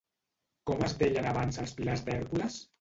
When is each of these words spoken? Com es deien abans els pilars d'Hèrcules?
Com 0.69 0.81
es 0.87 0.95
deien 1.03 1.29
abans 1.35 1.63
els 1.67 1.77
pilars 1.79 2.05
d'Hèrcules? 2.09 2.63